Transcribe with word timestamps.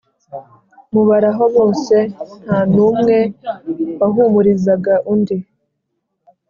mubaraho 0.93 1.43
bose 1.57 1.95
ntanumwe 2.43 3.17
wahumurizaga 3.99 4.93
undi 5.13 5.37